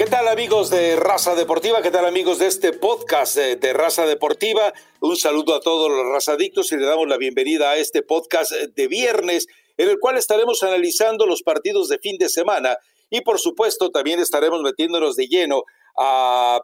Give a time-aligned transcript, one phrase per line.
[0.00, 1.82] ¿Qué tal amigos de Raza Deportiva?
[1.82, 4.72] ¿Qué tal amigos de este podcast de, Raza Deportiva?
[5.02, 8.88] Un saludo a todos los razadictos y le damos la bienvenida a este podcast de
[8.88, 12.78] viernes en el cual estaremos analizando los partidos de fin de semana
[13.10, 15.64] y por supuesto también estaremos metiéndonos de lleno
[15.98, 16.62] a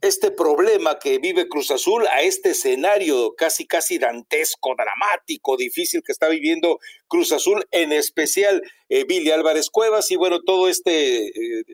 [0.00, 6.12] este problema que vive Cruz Azul, a este escenario casi, casi dantesco, dramático, difícil que
[6.12, 11.64] está viviendo Cruz Azul, en especial eh, Billy Álvarez Cuevas y bueno, todo este eh,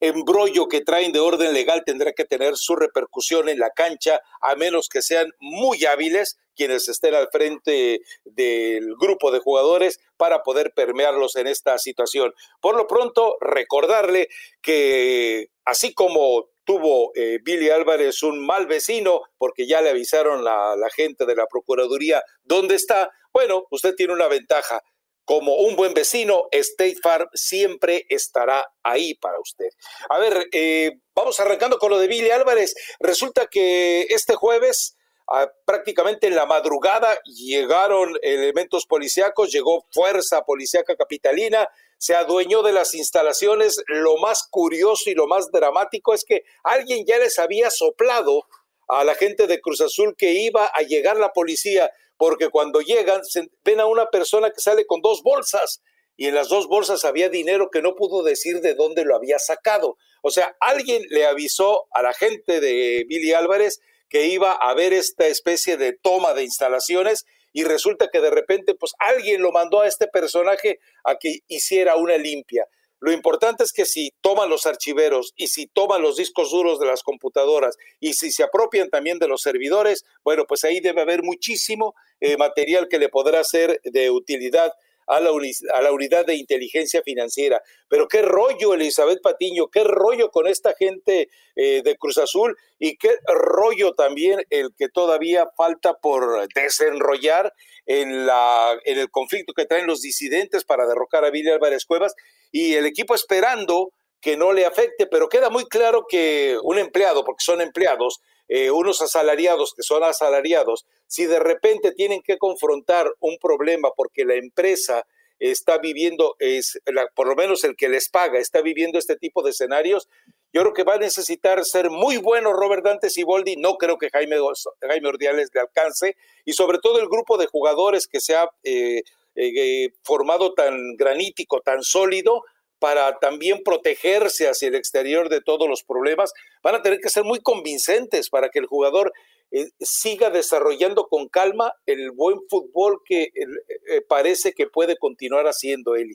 [0.00, 4.54] embrollo que traen de orden legal tendrá que tener su repercusión en la cancha, a
[4.54, 10.72] menos que sean muy hábiles quienes estén al frente del grupo de jugadores para poder
[10.74, 12.34] permearlos en esta situación.
[12.60, 14.28] Por lo pronto, recordarle
[14.60, 20.76] que así como tuvo eh, Billy Álvarez un mal vecino, porque ya le avisaron la,
[20.76, 24.82] la gente de la Procuraduría dónde está, bueno, usted tiene una ventaja
[25.28, 29.68] como un buen vecino, State Farm siempre estará ahí para usted.
[30.08, 32.74] A ver, eh, vamos arrancando con lo de Billy Álvarez.
[32.98, 34.96] Resulta que este jueves,
[35.30, 42.72] ah, prácticamente en la madrugada, llegaron elementos policíacos, llegó fuerza policíaca capitalina, se adueñó de
[42.72, 43.82] las instalaciones.
[43.86, 48.44] Lo más curioso y lo más dramático es que alguien ya les había soplado
[48.88, 53.22] a la gente de Cruz Azul que iba a llegar la policía porque cuando llegan
[53.64, 55.80] ven a una persona que sale con dos bolsas
[56.16, 59.38] y en las dos bolsas había dinero que no pudo decir de dónde lo había
[59.38, 59.96] sacado.
[60.20, 64.92] O sea, alguien le avisó a la gente de Billy Álvarez que iba a haber
[64.92, 69.80] esta especie de toma de instalaciones y resulta que de repente pues alguien lo mandó
[69.80, 72.66] a este personaje a que hiciera una limpia.
[73.00, 76.86] Lo importante es que si toman los archiveros y si toman los discos duros de
[76.86, 81.22] las computadoras y si se apropian también de los servidores, bueno, pues ahí debe haber
[81.22, 84.72] muchísimo eh, material que le podrá ser de utilidad
[85.08, 85.30] a la,
[85.74, 87.62] a la, unidad de inteligencia financiera.
[87.88, 92.96] Pero qué rollo, Elizabeth Patiño, qué rollo con esta gente eh, de Cruz Azul y
[92.98, 97.52] qué rollo también el que todavía falta por desenrollar
[97.86, 102.14] en, la, en el conflicto que traen los disidentes para derrocar a Billy Álvarez Cuevas
[102.52, 107.24] y el equipo esperando que no le afecte, pero queda muy claro que un empleado,
[107.24, 113.12] porque son empleados, eh, unos asalariados que son asalariados, si de repente tienen que confrontar
[113.18, 115.04] un problema porque la empresa
[115.40, 116.80] está viviendo, es
[117.14, 120.08] por lo menos el que les paga, está viviendo este tipo de escenarios,
[120.52, 124.10] yo creo que va a necesitar ser muy bueno Robert Dante Siboldi, no creo que
[124.10, 124.36] Jaime,
[124.80, 129.02] Jaime Ordiales le alcance, y sobre todo el grupo de jugadores que se ha eh,
[129.36, 132.42] eh, formado tan granítico, tan sólido,
[132.78, 137.24] para también protegerse hacia el exterior de todos los problemas, van a tener que ser
[137.24, 139.12] muy convincentes para que el jugador
[139.50, 145.46] eh, siga desarrollando con calma el buen fútbol que eh, eh, parece que puede continuar
[145.46, 146.14] haciendo Eli.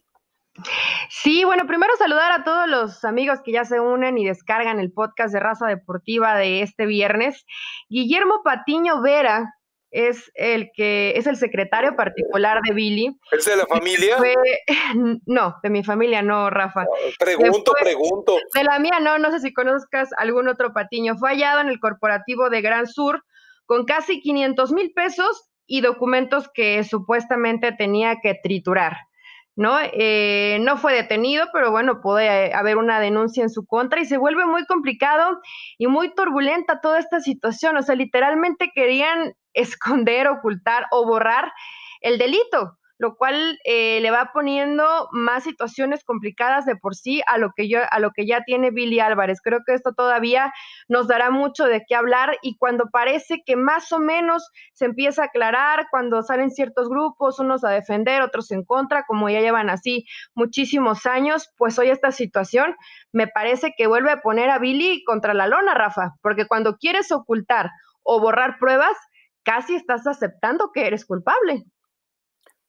[1.10, 4.92] Sí, bueno, primero saludar a todos los amigos que ya se unen y descargan el
[4.92, 7.44] podcast de Raza Deportiva de este viernes.
[7.90, 9.56] Guillermo Patiño Vera,
[9.94, 13.16] es el que es el secretario particular de Billy.
[13.32, 14.18] ¿Es de la familia?
[15.26, 16.82] no, de mi familia no, Rafa.
[16.82, 18.38] Ah, pregunto, pregunto.
[18.54, 21.16] De la mía no, no sé si conozcas algún otro patiño.
[21.18, 23.24] Fue hallado en el corporativo de Gran Sur
[23.66, 28.98] con casi 500 mil pesos y documentos que supuestamente tenía que triturar.
[29.56, 29.78] ¿no?
[29.80, 34.18] Eh, no fue detenido, pero bueno, puede haber una denuncia en su contra y se
[34.18, 35.40] vuelve muy complicado
[35.78, 37.78] y muy turbulenta toda esta situación.
[37.78, 41.52] O sea, literalmente querían esconder, ocultar o borrar
[42.02, 47.38] el delito lo cual eh, le va poniendo más situaciones complicadas de por sí a
[47.38, 49.42] lo que yo a lo que ya tiene Billy Álvarez.
[49.44, 50.54] Creo que esto todavía
[50.88, 55.24] nos dará mucho de qué hablar y cuando parece que más o menos se empieza
[55.24, 59.70] a aclarar, cuando salen ciertos grupos, unos a defender, otros en contra, como ya llevan
[59.70, 62.74] así muchísimos años, pues hoy esta situación
[63.12, 67.12] me parece que vuelve a poner a Billy contra la lona, Rafa, porque cuando quieres
[67.12, 67.70] ocultar
[68.02, 68.96] o borrar pruebas,
[69.44, 71.66] casi estás aceptando que eres culpable.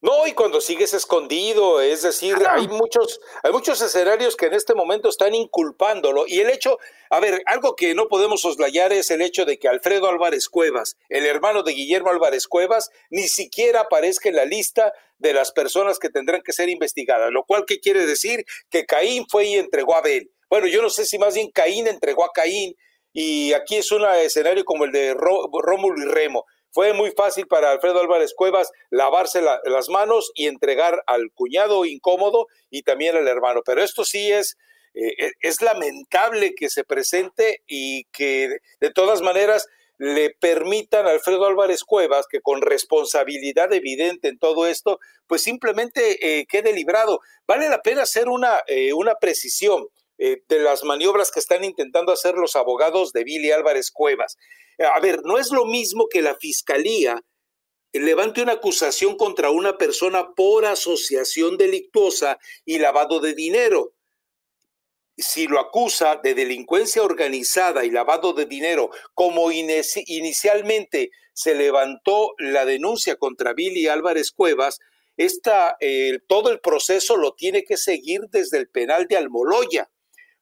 [0.05, 4.75] No, y cuando sigues escondido, es decir, hay muchos, hay muchos escenarios que en este
[4.75, 6.25] momento están inculpándolo.
[6.27, 6.77] Y el hecho,
[7.09, 10.95] a ver, algo que no podemos soslayar es el hecho de que Alfredo Álvarez Cuevas,
[11.09, 15.97] el hermano de Guillermo Álvarez Cuevas, ni siquiera aparezca en la lista de las personas
[15.97, 17.31] que tendrán que ser investigadas.
[17.31, 18.45] Lo cual, ¿qué quiere decir?
[18.69, 20.29] Que Caín fue y entregó a Abel.
[20.51, 22.75] Bueno, yo no sé si más bien Caín entregó a Caín.
[23.11, 26.45] Y aquí es un escenario como el de Rómulo y Remo
[26.75, 32.47] fue muy fácil para Alfredo Álvarez Cuevas lavarse las manos y entregar al cuñado incómodo
[32.69, 33.61] y también al hermano.
[33.65, 34.57] Pero esto sí es,
[34.93, 39.69] eh, e, es lamentable que se presente y que de todas maneras
[39.99, 46.39] le permitan a Alfredo Álvarez Cuevas que con responsabilidad evidente en todo esto, pues simplemente
[46.39, 47.21] eh, quede librado.
[47.47, 49.87] Vale la pena hacer una, eh, una precisión.
[50.17, 54.37] Eh, de las maniobras que están intentando hacer los abogados de Billy Álvarez Cuevas.
[54.93, 57.21] A ver, no es lo mismo que la fiscalía
[57.91, 63.93] levante una acusación contra una persona por asociación delictuosa y lavado de dinero.
[65.17, 72.65] Si lo acusa de delincuencia organizada y lavado de dinero, como inicialmente se levantó la
[72.65, 74.79] denuncia contra Billy Álvarez Cuevas,
[75.15, 75.77] esta,
[76.27, 79.89] todo el proceso lo tiene que seguir desde el penal de Almoloya.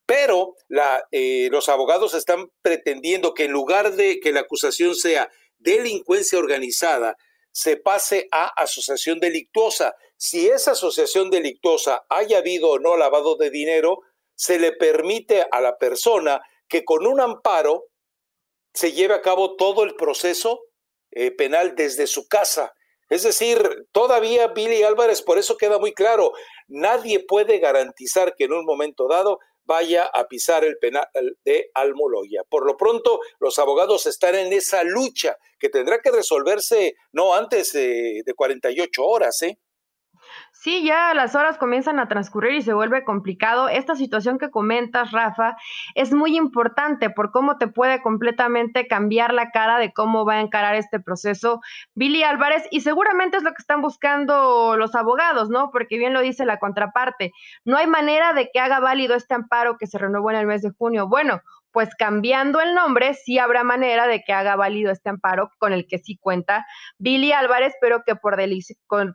[0.05, 0.55] Pero
[1.11, 7.15] eh, los abogados están pretendiendo que en lugar de que la acusación sea delincuencia organizada,
[7.51, 9.93] se pase a asociación delictuosa.
[10.17, 13.99] Si esa asociación delictuosa haya habido o no lavado de dinero,
[14.35, 17.85] se le permite a la persona que con un amparo
[18.73, 20.61] se lleve a cabo todo el proceso
[21.11, 22.73] eh, penal desde su casa.
[23.09, 26.31] Es decir, todavía Billy Álvarez, por eso queda muy claro,
[26.67, 31.07] nadie puede garantizar que en un momento dado vaya a pisar el penal
[31.43, 32.43] de Almoloya.
[32.49, 37.71] Por lo pronto, los abogados están en esa lucha que tendrá que resolverse no antes
[37.71, 39.57] de, de 48 horas, ¿eh?
[40.51, 43.67] Sí, ya las horas comienzan a transcurrir y se vuelve complicado.
[43.67, 45.57] Esta situación que comentas, Rafa,
[45.93, 50.41] es muy importante por cómo te puede completamente cambiar la cara de cómo va a
[50.41, 51.59] encarar este proceso
[51.95, 55.69] Billy Álvarez y seguramente es lo que están buscando los abogados, ¿no?
[55.71, 57.33] Porque bien lo dice la contraparte,
[57.65, 60.61] no hay manera de que haga válido este amparo que se renovó en el mes
[60.61, 61.07] de junio.
[61.07, 61.41] Bueno,
[61.73, 65.87] pues cambiando el nombre, sí habrá manera de que haga válido este amparo con el
[65.87, 66.65] que sí cuenta
[66.99, 68.37] Billy Álvarez, pero que por,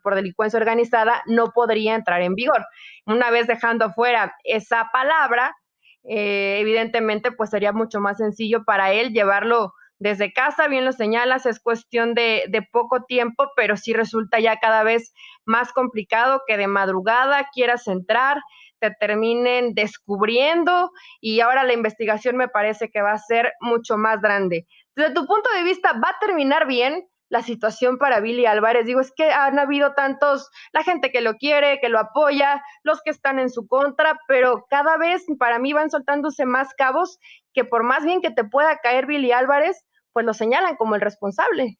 [0.03, 2.67] por delincuencia organizada no podría entrar en vigor.
[3.07, 5.57] Una vez dejando fuera esa palabra,
[6.03, 11.47] eh, evidentemente, pues sería mucho más sencillo para él llevarlo desde casa, bien lo señalas,
[11.47, 15.13] es cuestión de, de, poco tiempo, pero sí resulta ya cada vez
[15.45, 18.39] más complicado que de madrugada quieras entrar,
[18.81, 20.91] te terminen descubriendo
[21.21, 24.67] y ahora la investigación me parece que va a ser mucho más grande.
[24.97, 28.87] Desde tu punto de vista, ¿va a terminar bien la situación para Billy Álvarez?
[28.87, 33.03] Digo, es que han habido tantos, la gente que lo quiere, que lo apoya, los
[33.03, 37.19] que están en su contra, pero cada vez para mí van soltándose más cabos
[37.53, 41.01] que por más bien que te pueda caer Billy Álvarez, pues lo señalan como el
[41.01, 41.79] responsable.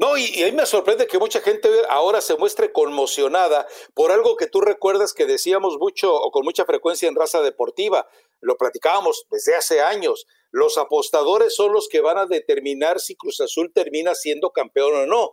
[0.00, 4.10] No, y, y, a mí me sorprende que mucha gente ahora se muestre conmocionada por
[4.10, 8.08] algo que tú recuerdas que decíamos mucho o con mucha frecuencia en raza deportiva.
[8.40, 10.26] Lo platicábamos desde hace años.
[10.50, 15.06] Los apostadores son los que van a determinar si Cruz Azul termina siendo campeón o
[15.06, 15.32] no.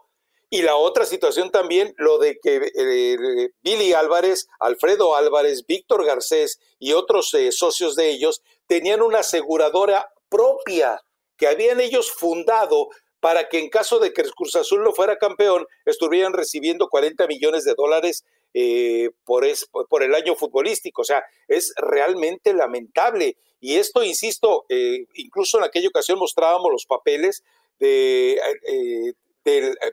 [0.49, 6.59] Y la otra situación también, lo de que eh, Billy Álvarez, Alfredo Álvarez, Víctor Garcés
[6.77, 11.01] y otros eh, socios de ellos tenían una aseguradora propia
[11.37, 12.89] que habían ellos fundado
[13.27, 17.27] para que en caso de que el Cruz Azul no fuera campeón, estuvieran recibiendo 40
[17.27, 19.45] millones de dólares eh, por,
[19.89, 21.01] por el año futbolístico.
[21.01, 23.35] O sea, es realmente lamentable.
[23.59, 27.43] Y esto, insisto, eh, incluso en aquella ocasión mostrábamos los papeles
[27.79, 29.13] de, eh,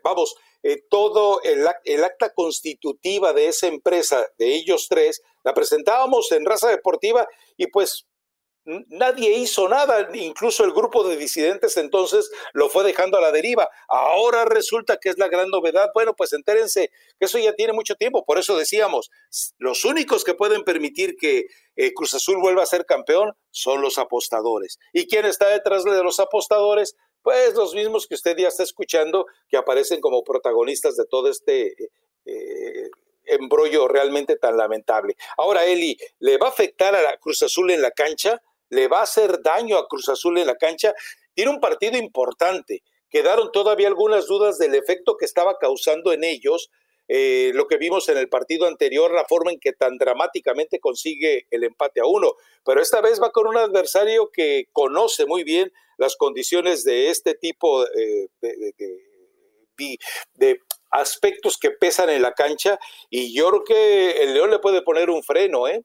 [0.04, 0.36] vamos,
[0.88, 7.26] todo el, acta constitutiva de esa empresa, de ellos tres, la presentábamos en raza deportiva
[7.56, 8.06] y pues
[8.64, 13.68] nadie hizo nada, incluso el grupo de disidentes entonces lo fue dejando a la deriva.
[13.88, 15.90] Ahora resulta que es la gran novedad.
[15.94, 19.10] Bueno, pues entérense que eso ya tiene mucho tiempo, por eso decíamos,
[19.58, 23.98] los únicos que pueden permitir que eh, Cruz Azul vuelva a ser campeón son los
[23.98, 24.78] apostadores.
[24.92, 26.96] ¿Y quién está detrás de los apostadores?
[27.22, 31.72] Pues los mismos que usted ya está escuchando, que aparecen como protagonistas de todo este...
[31.72, 31.90] Eh,
[32.26, 32.90] eh,
[33.26, 35.16] embrollo realmente tan lamentable.
[35.36, 38.42] Ahora, Eli, ¿le va a afectar a la Cruz Azul en la cancha?
[38.70, 40.94] Le va a hacer daño a Cruz Azul en la cancha.
[41.34, 42.82] Tiene un partido importante.
[43.10, 46.70] Quedaron todavía algunas dudas del efecto que estaba causando en ellos
[47.06, 51.46] eh, lo que vimos en el partido anterior, la forma en que tan dramáticamente consigue
[51.50, 52.32] el empate a uno.
[52.64, 57.34] Pero esta vez va con un adversario que conoce muy bien las condiciones de este
[57.34, 58.72] tipo eh, de,
[60.34, 60.58] de,
[60.90, 62.78] aspectos que pesan en la cancha
[63.10, 65.82] y yo creo que el León le puede poner un freno, ¿eh?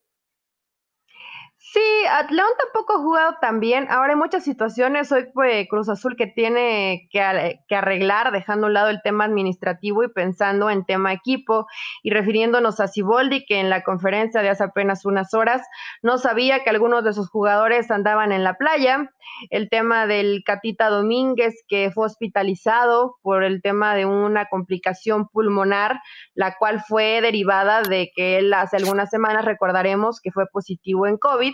[1.62, 1.82] Sí,
[2.30, 3.88] León tampoco ha jugado tan bien.
[3.90, 8.74] Ahora hay muchas situaciones hoy pues, Cruz Azul que tiene que, arreglar, dejando a un
[8.74, 11.68] lado el tema administrativo y pensando en tema equipo
[12.02, 15.62] y refiriéndonos a Ciboldi, que en la conferencia de hace apenas unas horas
[16.02, 19.12] no sabía que algunos de sus jugadores andaban en la playa.
[19.50, 26.00] El tema del Catita Domínguez, que fue hospitalizado por el tema de una complicación pulmonar,
[26.34, 31.18] la cual fue derivada de que él hace algunas semanas recordaremos que fue positivo en
[31.18, 31.49] COVID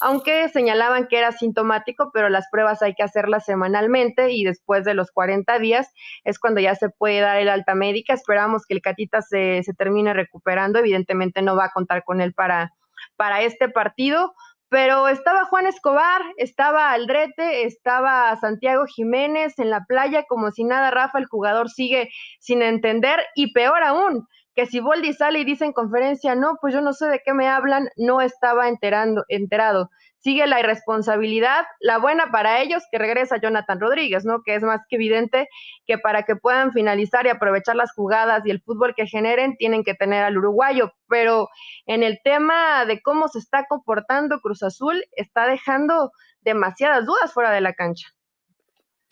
[0.00, 4.94] aunque señalaban que era sintomático, pero las pruebas hay que hacerlas semanalmente y después de
[4.94, 5.92] los 40 días
[6.24, 8.14] es cuando ya se puede dar el alta médica.
[8.14, 12.34] Esperamos que el Catita se, se termine recuperando, evidentemente no va a contar con él
[12.34, 12.72] para,
[13.16, 14.34] para este partido,
[14.68, 20.90] pero estaba Juan Escobar, estaba Aldrete, estaba Santiago Jiménez en la playa, como si nada,
[20.90, 22.10] Rafa, el jugador sigue
[22.40, 26.74] sin entender, y peor aún, que si Boldi sale y dice en conferencia, no, pues
[26.74, 29.90] yo no sé de qué me hablan, no estaba enterando, enterado
[30.24, 34.40] sigue la irresponsabilidad, la buena para ellos que regresa Jonathan Rodríguez, ¿no?
[34.42, 35.48] Que es más que evidente
[35.86, 39.84] que para que puedan finalizar y aprovechar las jugadas y el fútbol que generen, tienen
[39.84, 40.92] que tener al uruguayo.
[41.08, 41.50] Pero
[41.84, 47.50] en el tema de cómo se está comportando Cruz Azul, está dejando demasiadas dudas fuera
[47.50, 48.08] de la cancha.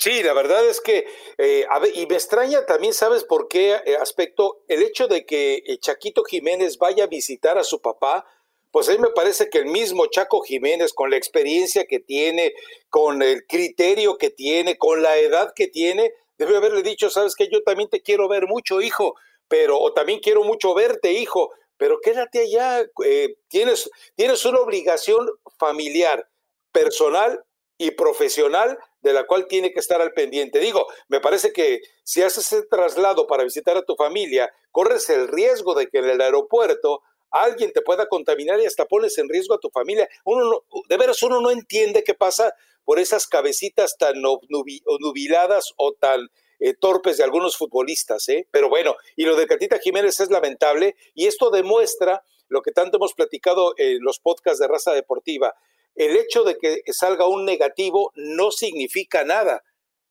[0.02, 1.06] Sí, la verdad es que,
[1.38, 4.64] eh, y me extraña también, ¿sabes por qué eh, aspecto?
[4.66, 8.26] El hecho de que Chaquito Jiménez vaya a visitar a su papá,
[8.72, 12.52] pues a mí me parece que el mismo Chaco Jiménez, con la experiencia que tiene,
[12.90, 17.48] con el criterio que tiene, con la edad que tiene, debe haberle dicho, sabes que
[17.48, 19.14] yo también te quiero ver mucho, hijo,
[19.46, 25.30] pero, o también quiero mucho verte, hijo, pero quédate allá, eh, tienes, tienes una obligación
[25.60, 26.28] familiar,
[26.72, 27.44] personal
[27.78, 30.58] y profesional de la cual tiene que estar al pendiente.
[30.60, 35.28] Digo, me parece que si haces el traslado para visitar a tu familia, corres el
[35.28, 39.54] riesgo de que en el aeropuerto alguien te pueda contaminar y hasta pones en riesgo
[39.54, 40.08] a tu familia.
[40.24, 42.54] Uno de veras uno no entiende qué pasa
[42.84, 46.28] por esas cabecitas tan nubiladas o tan
[46.60, 48.46] eh, torpes de algunos futbolistas, ¿eh?
[48.50, 52.98] Pero bueno, y lo de Catita Jiménez es lamentable y esto demuestra lo que tanto
[52.98, 55.54] hemos platicado en los podcasts de raza deportiva.
[55.94, 59.62] El hecho de que salga un negativo no significa nada.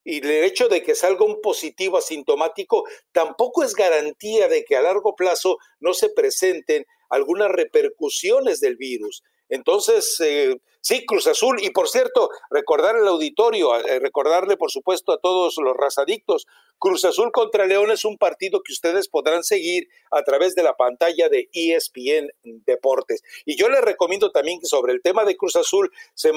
[0.04, 4.82] Y el hecho de que salga un positivo asintomático tampoco es garantía de que a
[4.82, 9.24] largo plazo no se presenten algunas repercusiones del virus.
[9.50, 11.58] Entonces, eh, sí, Cruz Azul.
[11.62, 16.48] Y por cierto, recordar al auditorio, eh, recordarle por supuesto a todos los razadictos,
[16.80, 20.76] Cruz Azul contra León es un partido que ustedes podrán seguir a través de la
[20.76, 23.24] pantalla de ESPN Deportes.
[23.46, 26.32] Y yo les recomiendo también que sobre el tema de Cruz Azul se,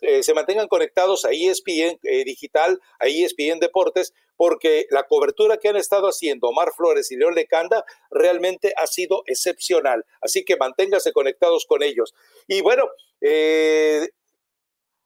[0.00, 5.76] eh, se mantengan conectados a ESPN Digital, a ESPN Deportes, porque la cobertura que han
[5.76, 10.04] estado haciendo Omar Flores y León Lecanda realmente ha sido excepcional.
[10.20, 12.14] Así que manténgase conectados con ellos.
[12.48, 12.88] Y bueno,
[13.22, 14.08] eh,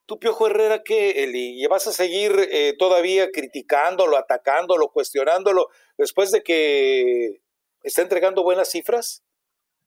[0.06, 1.62] tú, Piojo Herrera, ¿qué, Eli?
[1.62, 5.68] ¿Y vas a seguir eh, todavía criticándolo, atacándolo, cuestionándolo
[5.98, 7.40] después de que
[7.82, 9.22] está entregando buenas cifras?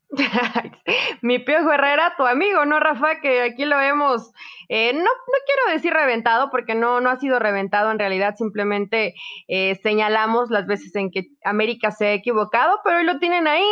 [1.21, 3.19] Mi Piojo Herrera, tu amigo, ¿no, Rafa?
[3.21, 4.31] Que aquí lo hemos,
[4.67, 9.13] eh, no, no quiero decir reventado, porque no, no ha sido reventado, en realidad simplemente
[9.47, 13.67] eh, señalamos las veces en que América se ha equivocado, pero hoy lo tienen ahí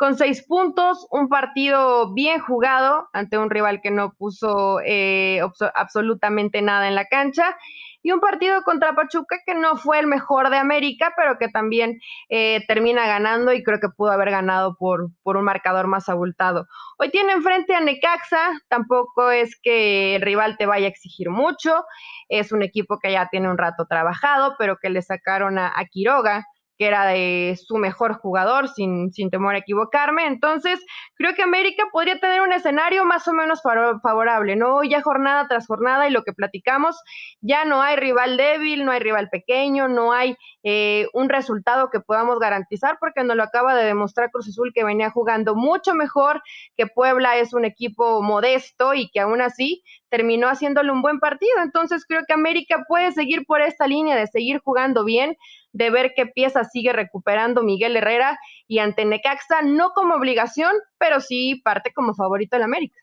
[0.00, 5.42] con seis puntos, un partido bien jugado ante un rival que no puso eh,
[5.74, 7.54] absolutamente nada en la cancha
[8.02, 12.00] y un partido contra Pachuca que no fue el mejor de América, pero que también
[12.30, 16.66] eh, termina ganando y creo que pudo haber ganado por, por un marcador más abultado.
[16.96, 21.84] Hoy tiene enfrente a Necaxa, tampoco es que el rival te vaya a exigir mucho,
[22.30, 26.46] es un equipo que ya tiene un rato trabajado, pero que le sacaron a Quiroga
[26.80, 30.26] que era de su mejor jugador, sin, sin temor a equivocarme.
[30.26, 30.80] Entonces,
[31.14, 34.82] creo que América podría tener un escenario más o menos favorable, ¿no?
[34.82, 36.96] Ya jornada tras jornada y lo que platicamos,
[37.42, 42.00] ya no hay rival débil, no hay rival pequeño, no hay eh, un resultado que
[42.00, 46.40] podamos garantizar, porque nos lo acaba de demostrar Cruz Azul, que venía jugando mucho mejor,
[46.78, 51.52] que Puebla es un equipo modesto y que aún así terminó haciéndole un buen partido.
[51.62, 55.36] Entonces creo que América puede seguir por esta línea de seguir jugando bien,
[55.72, 61.20] de ver qué pieza sigue recuperando Miguel Herrera y ante Necaxa, no como obligación, pero
[61.20, 62.96] sí parte como favorito del América.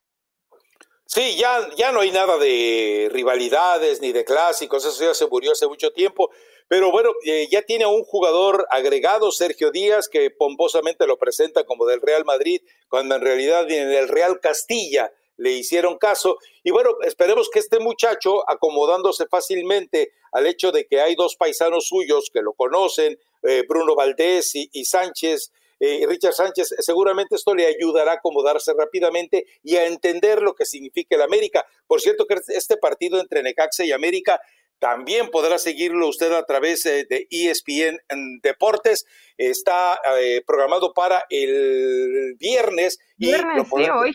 [1.06, 5.54] Sí, ya, ya no hay nada de rivalidades ni de clásicos, eso ya se murió
[5.54, 6.30] hace mucho tiempo.
[6.68, 11.86] Pero bueno, eh, ya tiene un jugador agregado, Sergio Díaz, que pomposamente lo presenta como
[11.86, 16.38] del Real Madrid, cuando en realidad viene del Real Castilla le hicieron caso.
[16.64, 21.88] Y bueno, esperemos que este muchacho, acomodándose fácilmente al hecho de que hay dos paisanos
[21.88, 27.68] suyos que lo conocen, eh, Bruno Valdés y, Sánchez, eh, Richard Sánchez, seguramente esto le
[27.68, 31.66] ayudará a acomodarse rápidamente y a entender lo que significa el América.
[31.86, 34.42] Por cierto, que este partido entre Necaxa y América
[34.80, 38.00] también podrá seguirlo usted a través eh, de ESPN
[38.42, 39.06] Deportes.
[39.38, 40.00] Está
[40.46, 43.00] programado para el viernes.
[43.18, 44.14] Viernes, y hoy.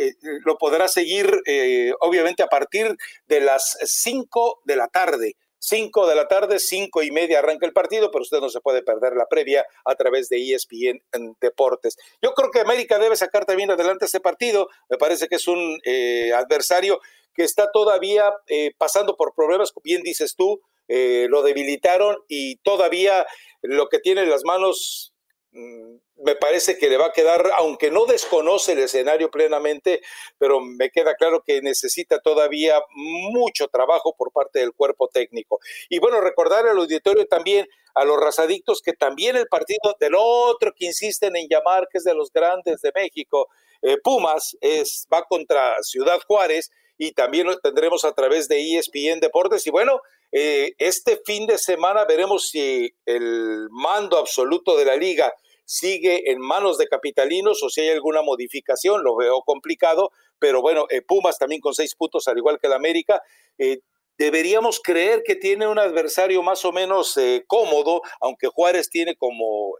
[0.00, 0.14] Eh,
[0.46, 5.36] lo podrá seguir eh, obviamente a partir de las 5 de la tarde.
[5.58, 8.82] 5 de la tarde, 5 y media arranca el partido, pero usted no se puede
[8.82, 11.02] perder la previa a través de ESPN
[11.38, 11.98] Deportes.
[12.22, 14.70] Yo creo que América debe sacar también adelante este partido.
[14.88, 16.98] Me parece que es un eh, adversario
[17.34, 18.32] que está todavía
[18.78, 23.24] pasando por problemas, bien dices tú, lo debilitaron y todavía
[23.62, 25.14] lo que tiene en las manos
[25.52, 30.00] mm, me parece que le va a quedar, aunque no desconoce el escenario plenamente,
[30.38, 35.60] pero me queda claro que necesita todavía mucho trabajo por parte del cuerpo técnico.
[35.88, 40.72] Y bueno, recordar al auditorio también, a los razadictos, que también el partido del otro
[40.74, 43.48] que insisten en llamar, que es de los grandes de México,
[43.82, 49.20] eh, Pumas, es, va contra Ciudad Juárez y también lo tendremos a través de ESPN
[49.20, 49.66] Deportes.
[49.66, 55.32] Y bueno, eh, este fin de semana veremos si el mando absoluto de la liga
[55.70, 60.10] sigue en manos de capitalinos o si hay alguna modificación, lo veo complicado,
[60.40, 63.22] pero bueno, eh, Pumas también con seis puntos, al igual que el América.
[63.56, 63.78] Eh,
[64.18, 69.76] deberíamos creer que tiene un adversario más o menos eh, cómodo, aunque Juárez tiene como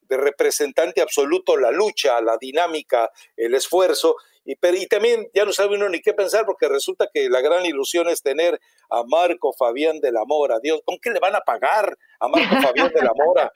[0.00, 4.16] de representante absoluto la lucha, la dinámica, el esfuerzo.
[4.44, 7.64] Y, y, también ya no sabe uno ni qué pensar porque resulta que la gran
[7.64, 8.60] ilusión es tener
[8.90, 10.58] a Marco Fabián de la Mora.
[10.60, 13.52] Dios, ¿con qué le van a pagar a Marco Fabián de la Mora?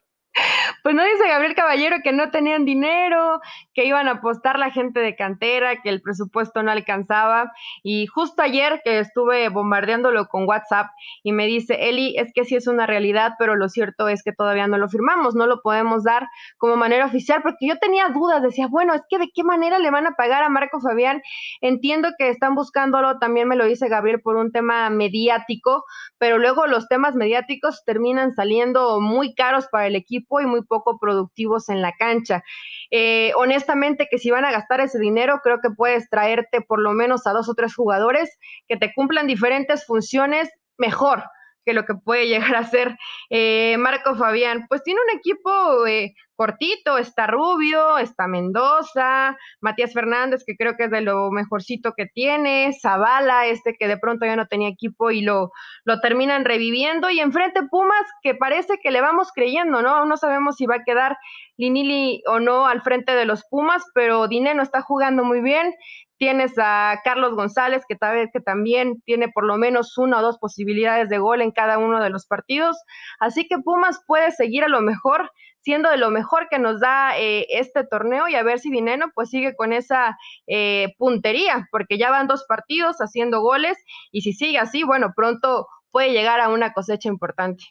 [0.83, 3.41] Pues no dice Gabriel Caballero que no tenían dinero,
[3.75, 7.53] que iban a apostar la gente de cantera, que el presupuesto no alcanzaba.
[7.83, 10.89] Y justo ayer que estuve bombardeándolo con WhatsApp
[11.23, 14.33] y me dice, Eli, es que sí es una realidad, pero lo cierto es que
[14.33, 16.27] todavía no lo firmamos, no lo podemos dar
[16.59, 19.91] como manera oficial, porque yo tenía dudas, decía, bueno, es que de qué manera le
[19.91, 21.23] van a pagar a Marco Fabián.
[21.61, 25.85] Entiendo que están buscándolo, también me lo dice Gabriel por un tema mediático,
[26.19, 30.99] pero luego los temas mediáticos terminan saliendo muy caros para el equipo y muy poco
[30.99, 32.43] productivos en la cancha.
[32.91, 36.93] Eh, honestamente que si van a gastar ese dinero, creo que puedes traerte por lo
[36.93, 38.31] menos a dos o tres jugadores
[38.69, 40.49] que te cumplan diferentes funciones
[40.79, 41.25] mejor
[41.65, 42.97] que lo que puede llegar a ser
[43.31, 44.67] eh, Marco Fabián.
[44.69, 50.85] Pues tiene un equipo eh, cortito, está Rubio, está Mendoza, Matías Fernández, que creo que
[50.85, 55.11] es de lo mejorcito que tiene, Zavala, este que de pronto ya no tenía equipo
[55.11, 55.53] y lo,
[55.85, 59.91] lo terminan reviviendo, y enfrente Pumas, que parece que le vamos creyendo, ¿no?
[59.91, 61.19] Aún no sabemos si va a quedar
[61.59, 65.75] Linili o no al frente de los Pumas, pero Dineno está jugando muy bien,
[66.21, 70.37] Tienes a Carlos González, que, tal que también tiene por lo menos una o dos
[70.37, 72.77] posibilidades de gol en cada uno de los partidos.
[73.19, 75.31] Así que Pumas puede seguir a lo mejor,
[75.63, 79.07] siendo de lo mejor que nos da eh, este torneo y a ver si Dineno
[79.15, 83.79] pues sigue con esa eh, puntería, porque ya van dos partidos haciendo goles
[84.13, 87.65] y si sigue así, bueno, pronto puede llegar a una cosecha importante.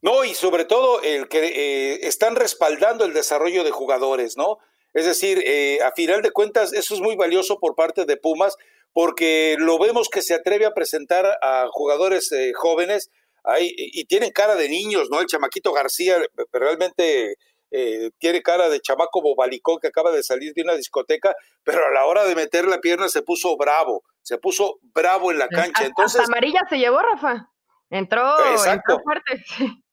[0.00, 4.56] No, y sobre todo el que eh, están respaldando el desarrollo de jugadores, ¿no?
[4.94, 8.56] Es decir, eh, a final de cuentas, eso es muy valioso por parte de Pumas,
[8.92, 13.10] porque lo vemos que se atreve a presentar a jugadores eh, jóvenes
[13.42, 15.20] ahí, y tienen cara de niños, ¿no?
[15.20, 16.16] El chamaquito García
[16.52, 17.34] realmente
[17.72, 21.90] eh, tiene cara de chamaco bobalicón que acaba de salir de una discoteca, pero a
[21.90, 25.84] la hora de meter la pierna se puso bravo, se puso bravo en la cancha.
[25.84, 27.50] Entonces, amarilla se llevó, Rafa.
[27.90, 28.22] Entró,
[28.64, 29.44] entró fuerte.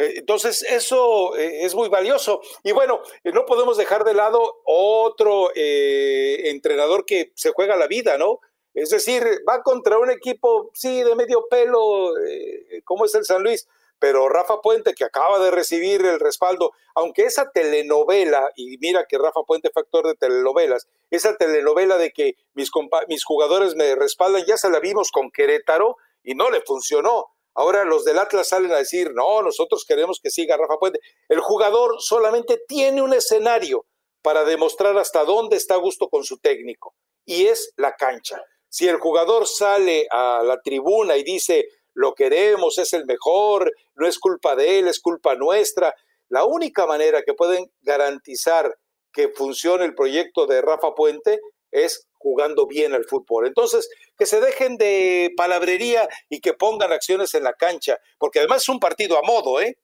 [0.00, 2.40] Eh, entonces, eso eh, es muy valioso.
[2.62, 8.16] Y bueno, eh, no podemos dejar de lado otro entrenador que se juega la vida,
[8.16, 8.40] ¿no?
[8.72, 12.12] Es decir, va contra un equipo, sí, de medio pelo,
[12.84, 17.24] como es el San Luis, pero Rafa Puente, que acaba de recibir el respaldo, aunque
[17.24, 22.36] esa telenovela, y mira que Rafa Puente fue actor de telenovelas, esa telenovela de que
[22.54, 22.70] mis,
[23.08, 27.26] mis jugadores me respaldan, ya se la vimos con Querétaro y no le funcionó.
[27.54, 31.00] Ahora los del Atlas salen a decir, no, nosotros queremos que siga Rafa Puente.
[31.28, 33.86] El jugador solamente tiene un escenario
[34.22, 38.42] para demostrar hasta dónde está a gusto con su técnico, y es la cancha.
[38.68, 44.06] Si el jugador sale a la tribuna y dice, lo queremos, es el mejor, no
[44.06, 45.94] es culpa de él, es culpa nuestra,
[46.28, 48.78] la única manera que pueden garantizar
[49.12, 51.40] que funcione el proyecto de Rafa Puente
[51.72, 53.46] es jugando bien al fútbol.
[53.46, 58.62] Entonces, que se dejen de palabrería y que pongan acciones en la cancha, porque además
[58.62, 59.78] es un partido a modo, ¿eh?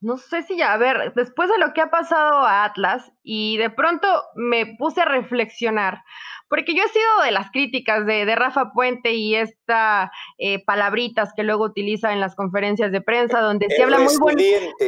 [0.00, 3.56] No sé si ya, a ver, después de lo que ha pasado a Atlas y
[3.58, 6.02] de pronto me puse a reflexionar,
[6.48, 11.32] porque yo he sido de las críticas de, de Rafa Puente y esta eh, palabritas
[11.36, 14.42] que luego utiliza en las conferencias de prensa, donde se habla muy bueno,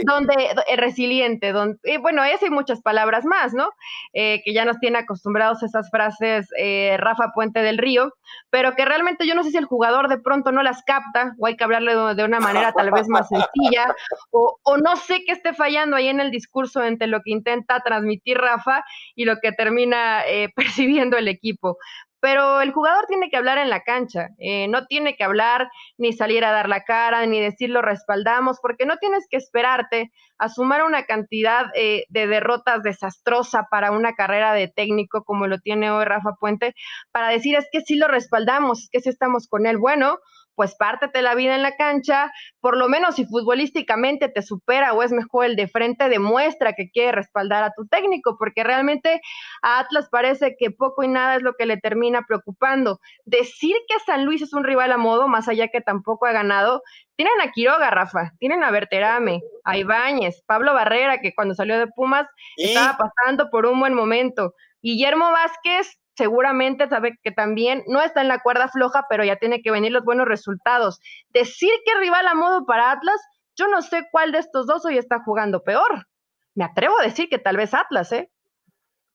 [0.04, 0.34] donde
[0.68, 3.68] es resiliente, donde, eh, bueno, eso hay muchas palabras más, ¿no?
[4.12, 6.48] Eh, que ya nos tiene acostumbrados a esas frases
[6.96, 8.12] Rafa Puente del Río,
[8.50, 11.46] pero que realmente yo no sé si el jugador de pronto no las capta o
[11.46, 13.94] hay que hablarle de una manera tal vez más sencilla,
[14.30, 17.80] o, o no sé qué esté fallando ahí en el discurso entre lo que intenta
[17.80, 20.22] transmitir Rafa y lo que termina
[20.56, 21.78] percibiendo el equipo.
[22.22, 26.12] Pero el jugador tiene que hablar en la cancha, eh, no tiene que hablar ni
[26.12, 30.48] salir a dar la cara, ni decir lo respaldamos, porque no tienes que esperarte a
[30.48, 35.90] sumar una cantidad eh, de derrotas desastrosa para una carrera de técnico como lo tiene
[35.90, 36.76] hoy Rafa Puente,
[37.10, 39.78] para decir es que sí lo respaldamos, es que sí estamos con él.
[39.78, 40.20] Bueno,
[40.54, 45.02] pues pártete la vida en la cancha, por lo menos si futbolísticamente te supera o
[45.02, 49.20] es mejor el de frente, demuestra que quiere respaldar a tu técnico, porque realmente
[49.62, 53.00] a Atlas parece que poco y nada es lo que le termina preocupando.
[53.24, 56.82] Decir que San Luis es un rival a modo, más allá que tampoco ha ganado,
[57.16, 61.86] tienen a Quiroga, Rafa, tienen a Berterame, a Ibáñez, Pablo Barrera, que cuando salió de
[61.86, 64.54] Pumas estaba pasando por un buen momento.
[64.82, 69.62] Guillermo Vázquez seguramente sabe que también no está en la cuerda floja, pero ya tiene
[69.62, 71.00] que venir los buenos resultados.
[71.30, 73.20] Decir que rival a modo para Atlas,
[73.56, 76.06] yo no sé cuál de estos dos hoy está jugando peor.
[76.54, 78.30] Me atrevo a decir que tal vez Atlas, ¿eh?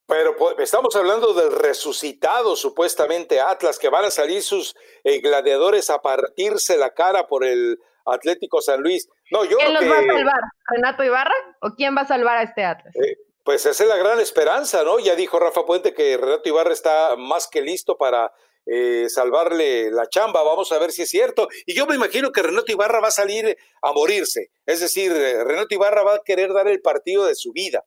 [0.08, 5.90] Pero pues, estamos hablando del resucitado, supuestamente Atlas, que van a salir sus eh, gladiadores
[5.90, 9.10] a partirse la cara por el Atlético San Luis.
[9.32, 10.42] No, yo ¿Quién los va a salvar?
[10.70, 11.36] ¿Renato Ibarra?
[11.62, 12.96] ¿O quién va a salvar a este Atlas?
[12.96, 15.00] Eh, pues esa es la gran esperanza, ¿no?
[15.00, 18.30] Ya dijo Rafa Puente que Renato Ibarra está más que listo para
[18.66, 20.44] eh, salvarle la chamba.
[20.44, 21.48] Vamos a ver si es cierto.
[21.66, 24.52] Y yo me imagino que Renato Ibarra va a salir a morirse.
[24.66, 27.86] Es decir, eh, Renato Ibarra va a querer dar el partido de su vida.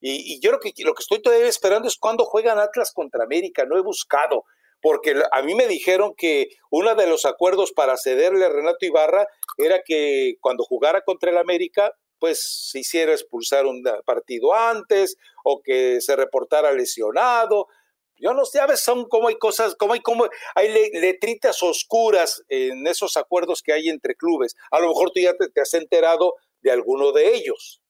[0.00, 3.66] Y, yo lo que, lo que estoy todavía esperando es cuando juegan Atlas contra América.
[3.66, 4.46] No he buscado,
[4.80, 9.26] porque a mí me dijeron que uno de los acuerdos para cederle a Renato Ibarra
[9.58, 15.60] era que cuando jugara contra el América pues se hiciera expulsar un partido antes o
[15.60, 17.66] que se reportara lesionado.
[18.14, 22.44] Yo no sé, a veces son como hay cosas, como hay como hay letritas oscuras
[22.48, 24.54] en esos acuerdos que hay entre clubes.
[24.70, 27.82] A lo mejor tú ya te, has enterado de alguno de ellos.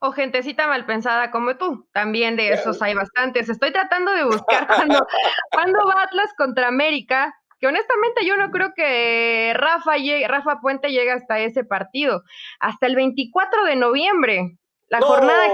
[0.00, 3.48] O gentecita mal pensada como tú, también de esos hay bastantes.
[3.48, 5.04] Estoy tratando de buscar cuando,
[5.50, 10.90] cuando va Atlas contra América, que honestamente yo no creo que Rafa, llegue, Rafa Puente
[10.90, 12.22] llegue hasta ese partido,
[12.60, 14.58] hasta el 24 de noviembre.
[14.88, 15.48] La jornada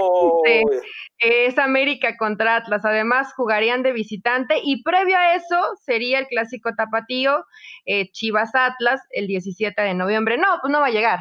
[0.45, 0.63] 15
[1.17, 2.85] es América contra Atlas.
[2.85, 7.43] Además, jugarían de visitante y previo a eso sería el clásico tapatío
[7.85, 10.37] eh, Chivas Atlas el 17 de noviembre.
[10.37, 11.19] No, pues no va a llegar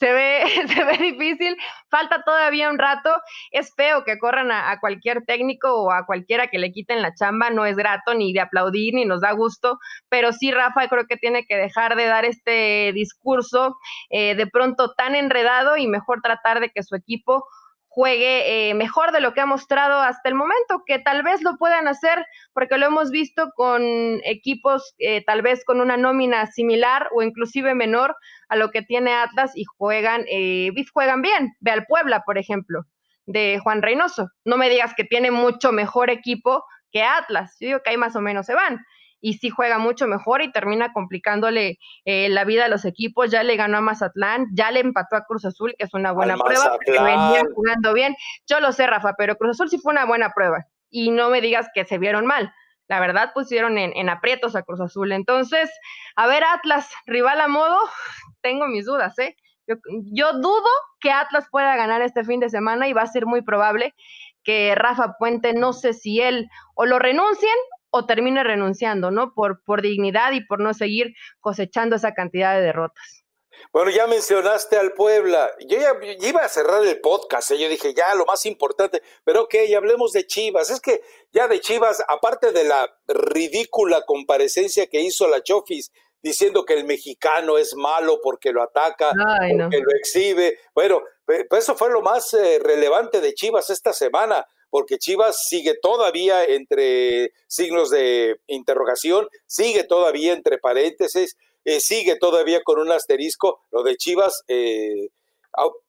[0.00, 1.56] se ve, se ve difícil,
[1.88, 3.10] falta todavía un rato,
[3.52, 7.50] es feo que corran a, cualquier técnico o a cualquiera que le quiten la chamba,
[7.50, 11.16] no es grato ni de aplaudir ni nos da gusto, pero sí Rafa creo que
[11.16, 13.76] tiene que dejar de dar este discurso
[14.08, 17.44] eh, de pronto tan enredado y mejor tratar de que su equipo
[17.90, 21.56] juegue eh, mejor de lo que ha mostrado hasta el momento, que tal vez lo
[21.58, 23.82] puedan hacer porque lo hemos visto con
[24.24, 28.14] equipos eh, tal vez con una nómina similar o inclusive menor
[28.48, 31.52] a lo que tiene Atlas y juegan, eh, juegan bien.
[31.58, 32.84] Ve al Puebla, por ejemplo,
[33.26, 34.28] de Juan Reynoso.
[34.44, 37.56] No me digas que tiene mucho mejor equipo que Atlas.
[37.58, 38.80] Yo digo que ahí más o menos se van
[39.20, 43.30] y sí juega mucho mejor y termina complicándole eh, la vida a los equipos.
[43.30, 46.36] Ya le ganó a Mazatlán, ya le empató a Cruz Azul, que es una buena
[46.36, 48.16] prueba, porque venía jugando bien.
[48.46, 50.66] Yo lo sé, Rafa, pero Cruz Azul sí fue una buena prueba.
[50.90, 52.52] Y no me digas que se vieron mal.
[52.88, 55.12] La verdad, pusieron en, en aprietos a Cruz Azul.
[55.12, 55.70] Entonces,
[56.16, 57.78] a ver, Atlas, rival a modo,
[58.40, 59.36] tengo mis dudas, ¿eh?
[59.66, 59.76] Yo,
[60.12, 60.68] yo dudo
[61.00, 63.94] que Atlas pueda ganar este fin de semana y va a ser muy probable
[64.42, 67.54] que Rafa Puente, no sé si él o lo renuncien
[67.90, 69.34] o termine renunciando, ¿no?
[69.34, 73.24] Por, por dignidad y por no seguir cosechando esa cantidad de derrotas.
[73.72, 75.50] Bueno, ya mencionaste al Puebla.
[75.60, 75.92] Yo ya
[76.26, 77.58] iba a cerrar el podcast, ¿eh?
[77.58, 80.70] yo dije, ya lo más importante, pero ok, hablemos de Chivas.
[80.70, 81.00] Es que
[81.32, 86.84] ya de Chivas, aparte de la ridícula comparecencia que hizo la Chofis diciendo que el
[86.84, 92.34] mexicano es malo porque lo ataca, porque lo exhibe, bueno, pues eso fue lo más
[92.34, 99.84] eh, relevante de Chivas esta semana porque Chivas sigue todavía entre signos de interrogación, sigue
[99.84, 103.60] todavía entre paréntesis, eh, sigue todavía con un asterisco.
[103.70, 105.10] Lo de Chivas, eh,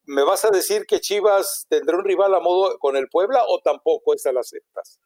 [0.06, 3.60] ¿me vas a decir que Chivas tendrá un rival a modo con el Puebla o
[3.60, 5.00] tampoco esa la aceptas?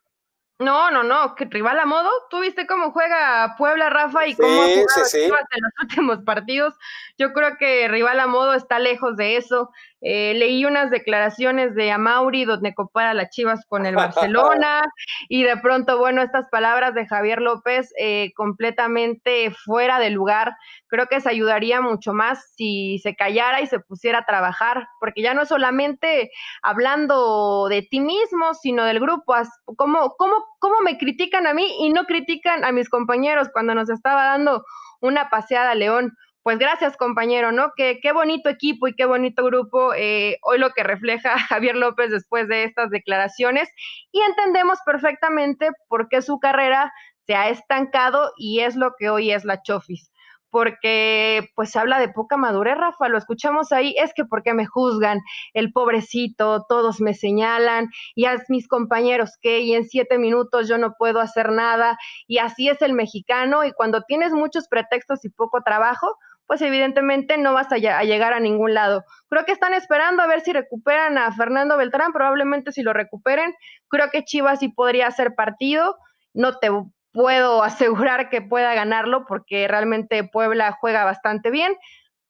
[0.58, 2.10] No, no, no, que rival a modo.
[2.30, 6.74] ¿Tú viste cómo juega Puebla, Rafa, y cómo ha jugado Chivas en los últimos partidos?
[7.18, 9.72] Yo creo que rival a modo está lejos de eso.
[10.08, 14.84] Eh, leí unas declaraciones de Amauri donde compara las Chivas con el Barcelona
[15.30, 20.56] y de pronto, bueno, estas palabras de Javier López eh, completamente fuera de lugar.
[20.88, 25.24] Creo que se ayudaría mucho más si se callara y se pusiera a trabajar, porque
[25.24, 26.30] ya no es solamente
[26.62, 29.34] hablando de ti mismo, sino del grupo.
[29.76, 33.88] ¿Cómo, cómo, cómo me critican a mí y no critican a mis compañeros cuando nos
[33.88, 34.66] estaba dando
[35.00, 36.14] una paseada a León?
[36.42, 37.72] pues gracias compañero, ¿no?
[37.76, 42.12] Qué, qué bonito equipo y qué bonito grupo, eh, hoy lo que refleja Javier López
[42.12, 43.68] después de estas declaraciones
[44.12, 46.94] y entendemos perfectamente por qué su carrera
[47.26, 50.12] se ha estancado y es lo que hoy es la Chofis
[50.56, 55.20] porque pues habla de poca madurez, Rafa, lo escuchamos ahí, es que porque me juzgan,
[55.54, 60.78] el pobrecito, todos me señalan, y a mis compañeros que, y en siete minutos yo
[60.78, 65.30] no puedo hacer nada, y así es el mexicano, y cuando tienes muchos pretextos y
[65.30, 66.16] poco trabajo,
[66.48, 69.04] pues evidentemente no vas a, llegar a ningún lado.
[69.28, 73.54] Creo que están esperando a ver si recuperan a Fernando Beltrán, probablemente si lo recuperen,
[73.90, 75.98] creo que Chivas sí podría hacer partido,
[76.34, 76.70] no te
[77.16, 81.76] puedo asegurar que pueda ganarlo porque realmente Puebla juega bastante bien,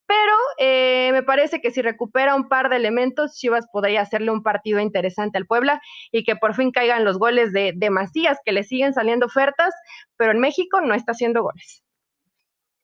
[0.06, 4.44] pero eh, me parece que si recupera un par de elementos, Chivas podría hacerle un
[4.44, 8.52] partido interesante al Puebla y que por fin caigan los goles de, de Macías, que
[8.52, 9.74] le siguen saliendo ofertas,
[10.16, 11.82] pero en México no está haciendo goles.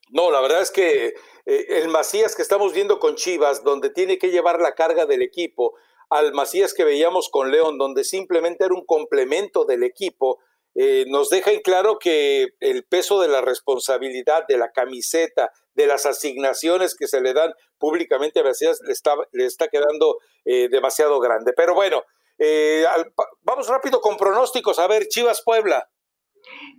[0.10, 1.14] No, la verdad es que
[1.46, 5.22] eh, el Macías que estamos viendo con Chivas, donde tiene que llevar la carga del
[5.22, 5.76] equipo,
[6.10, 10.40] al Macías que veíamos con León, donde simplemente era un complemento del equipo,
[10.74, 15.86] eh, nos deja en claro que el peso de la responsabilidad, de la camiseta, de
[15.86, 20.70] las asignaciones que se le dan públicamente a Macías le está, le está quedando eh,
[20.70, 21.54] demasiado grande.
[21.54, 22.04] Pero bueno,
[22.38, 22.86] eh,
[23.42, 24.80] vamos rápido con pronósticos.
[24.80, 25.90] A ver, Chivas Puebla.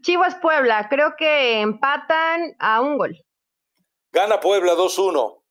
[0.02, 3.16] Chivas Puebla, creo que empatan a un gol.
[4.10, 5.41] Gana Puebla 2-1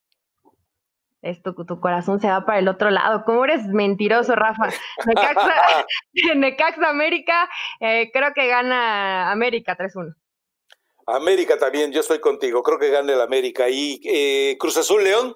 [1.21, 3.23] esto, tu corazón se va para el otro lado.
[3.25, 4.69] ¿Cómo eres mentiroso, Rafa?
[5.05, 5.85] Necaxa,
[6.89, 10.15] América, eh, creo que gana América 3-1.
[11.07, 13.69] América también, yo estoy contigo, creo que gana el América.
[13.69, 15.35] ¿Y eh, Cruz Azul León?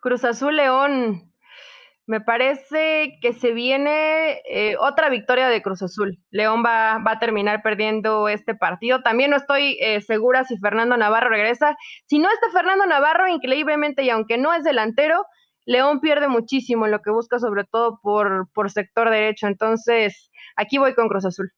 [0.00, 1.32] Cruz Azul León,
[2.06, 6.18] me parece que se viene eh, otra victoria de Cruz Azul.
[6.30, 9.02] León va, va, a terminar perdiendo este partido.
[9.02, 11.76] También no estoy eh, segura si Fernando Navarro regresa.
[12.06, 15.24] Si no está Fernando Navarro, increíblemente, y aunque no es delantero,
[15.64, 19.48] León pierde muchísimo en lo que busca, sobre todo por, por sector derecho.
[19.48, 21.50] Entonces, aquí voy con Cruz Azul.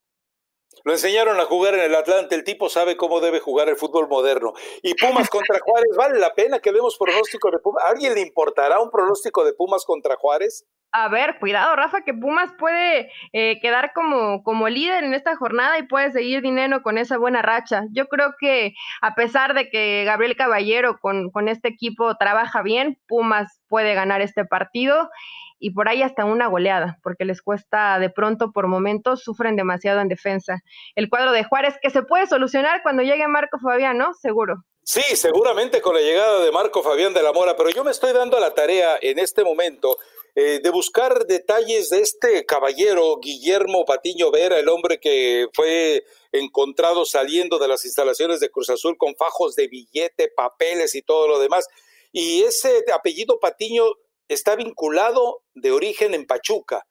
[0.84, 4.08] Lo enseñaron a jugar en el Atlante, el tipo sabe cómo debe jugar el fútbol
[4.08, 4.52] moderno.
[4.82, 7.84] Y Pumas contra Juárez, ¿vale la pena que demos pronóstico de Pumas?
[7.84, 10.64] ¿A alguien le importará un pronóstico de Pumas contra Juárez?
[10.90, 15.78] A ver, cuidado, Rafa, que Pumas puede eh, quedar como, como líder en esta jornada
[15.78, 17.84] y puede seguir dinero con esa buena racha.
[17.92, 22.98] Yo creo que a pesar de que Gabriel Caballero con, con este equipo trabaja bien,
[23.06, 25.10] Pumas puede ganar este partido
[25.58, 30.00] y por ahí hasta una goleada, porque les cuesta de pronto por momentos, sufren demasiado
[30.00, 30.62] en defensa.
[30.94, 34.14] El cuadro de Juárez que se puede solucionar cuando llegue Marco Fabián, ¿no?
[34.14, 34.64] Seguro.
[34.82, 38.14] Sí, seguramente con la llegada de Marco Fabián de la Mora, pero yo me estoy
[38.14, 39.98] dando a la tarea en este momento
[40.34, 47.04] eh, de buscar detalles de este caballero Guillermo Patiño Vera, el hombre que fue encontrado
[47.04, 51.38] saliendo de las instalaciones de Cruz Azul con fajos de billete, papeles y todo lo
[51.38, 51.66] demás.
[52.10, 53.84] Y ese apellido Patiño
[54.28, 56.86] está vinculado de origen en Pachuca.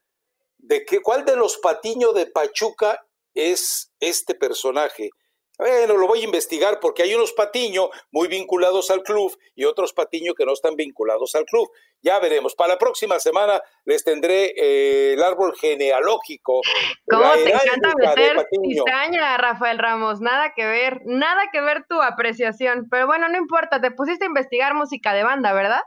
[0.57, 5.11] ¿De qué, ¿Cuál de los Patiño de Pachuca es este personaje?
[5.59, 9.91] Bueno, lo voy a investigar porque hay unos Patiño muy vinculados al club y otros
[9.91, 11.67] Patiño que no están vinculados al club.
[12.01, 12.53] Ya veremos.
[12.53, 16.61] Para la próxima semana les tendré eh, el árbol genealógico.
[17.09, 20.21] ¿Cómo te encanta meter cizaña, Rafael Ramos?
[20.21, 22.87] Nada que ver, nada que ver tu apreciación.
[22.91, 25.81] Pero bueno, no importa, te pusiste a investigar música de banda, ¿verdad?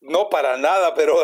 [0.00, 1.16] No para nada, pero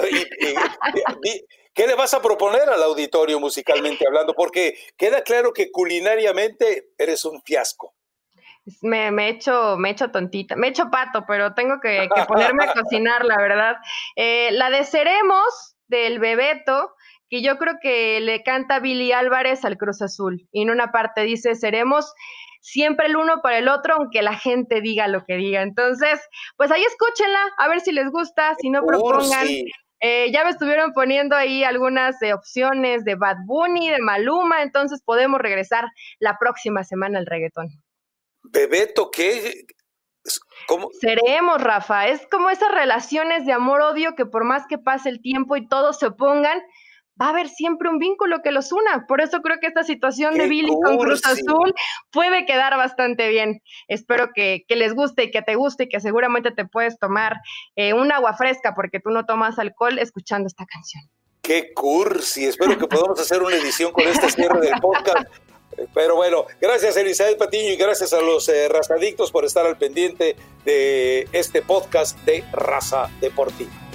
[1.75, 4.35] ¿qué le vas a proponer al auditorio musicalmente hablando?
[4.35, 7.95] Porque queda claro que culinariamente eres un fiasco.
[8.83, 13.25] Me, me, echo, me echo tontita, me echo pato, pero tengo que, ponerme a cocinar,
[13.25, 13.77] la verdad.
[14.17, 16.95] Eh, la de Seremos del Bebeto,
[17.29, 20.47] que yo creo que le canta Billy Álvarez al Cruz Azul.
[20.53, 22.13] Y en una parte dice, seremos
[22.61, 25.63] siempre el uno para el otro, aunque la gente diga lo que diga.
[25.63, 26.21] Entonces,
[26.57, 29.47] pues ahí escúchenla, a ver si les gusta, si no propongan.
[30.03, 35.03] Eh, ya me estuvieron poniendo ahí algunas eh, opciones de Bad Bunny, de Maluma, entonces
[35.05, 35.85] podemos regresar
[36.19, 37.69] la próxima semana al reggaetón.
[38.43, 39.67] Bebeto, ¿qué?
[40.67, 40.89] ¿Cómo?
[40.99, 42.09] Seremos, Rafa.
[42.09, 45.99] Es como esas relaciones de amor-odio que por más que pase el tiempo y todos
[45.99, 46.63] se opongan,
[47.21, 49.07] va a haber siempre un vínculo que los una.
[49.07, 51.75] Por eso creo que esta situación de Billy con Cruz Azul
[52.11, 53.61] puede quedar bastante bien.
[53.89, 57.37] Espero que, les guste y que te guste y que seguramente te puedes tomar
[57.77, 61.03] eh, un agua fresca porque tú no tomas alcohol escuchando esta canción.
[61.43, 62.47] Qué cursi.
[62.47, 65.29] Espero que podamos hacer una edición con este cierre del podcast.
[65.95, 70.37] Pero bueno, gracias Elizabeth Patiño y gracias a los eh, razadictos por estar al pendiente
[70.65, 73.90] de este podcast de Raza Deportiva.